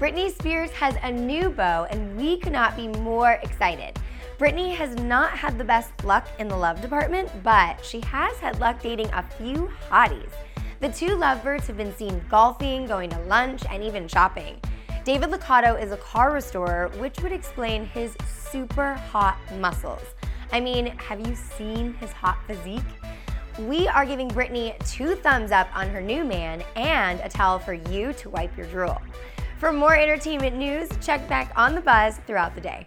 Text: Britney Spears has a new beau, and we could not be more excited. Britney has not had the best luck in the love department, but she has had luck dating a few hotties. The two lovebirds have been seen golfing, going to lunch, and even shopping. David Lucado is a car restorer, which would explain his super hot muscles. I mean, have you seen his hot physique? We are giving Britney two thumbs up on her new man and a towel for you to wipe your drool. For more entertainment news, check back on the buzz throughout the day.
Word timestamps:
Britney 0.00 0.34
Spears 0.34 0.70
has 0.70 0.96
a 1.02 1.12
new 1.12 1.50
beau, 1.50 1.86
and 1.90 2.16
we 2.16 2.38
could 2.38 2.54
not 2.54 2.74
be 2.74 2.88
more 2.88 3.32
excited. 3.42 3.98
Britney 4.38 4.74
has 4.74 4.96
not 4.96 5.32
had 5.32 5.58
the 5.58 5.64
best 5.64 5.92
luck 6.04 6.26
in 6.38 6.48
the 6.48 6.56
love 6.56 6.80
department, 6.80 7.30
but 7.42 7.84
she 7.84 8.00
has 8.00 8.34
had 8.38 8.58
luck 8.60 8.80
dating 8.80 9.10
a 9.12 9.22
few 9.22 9.70
hotties. 9.90 10.30
The 10.80 10.88
two 10.88 11.16
lovebirds 11.16 11.66
have 11.66 11.76
been 11.76 11.94
seen 11.94 12.24
golfing, 12.30 12.86
going 12.86 13.10
to 13.10 13.20
lunch, 13.24 13.62
and 13.70 13.84
even 13.84 14.08
shopping. 14.08 14.58
David 15.04 15.28
Lucado 15.28 15.78
is 15.78 15.92
a 15.92 15.98
car 15.98 16.32
restorer, 16.32 16.88
which 16.96 17.20
would 17.22 17.32
explain 17.32 17.84
his 17.84 18.16
super 18.26 18.94
hot 18.94 19.36
muscles. 19.58 20.14
I 20.50 20.60
mean, 20.60 20.86
have 20.96 21.28
you 21.28 21.34
seen 21.34 21.92
his 22.00 22.10
hot 22.10 22.38
physique? 22.46 22.80
We 23.58 23.86
are 23.86 24.06
giving 24.06 24.30
Britney 24.30 24.78
two 24.90 25.14
thumbs 25.16 25.52
up 25.52 25.68
on 25.76 25.90
her 25.90 26.00
new 26.00 26.24
man 26.24 26.64
and 26.74 27.20
a 27.20 27.28
towel 27.28 27.58
for 27.58 27.74
you 27.74 28.14
to 28.14 28.30
wipe 28.30 28.56
your 28.56 28.66
drool. 28.68 28.96
For 29.60 29.74
more 29.74 29.94
entertainment 29.94 30.56
news, 30.56 30.88
check 31.02 31.28
back 31.28 31.52
on 31.54 31.74
the 31.74 31.82
buzz 31.82 32.16
throughout 32.26 32.54
the 32.54 32.62
day. 32.62 32.86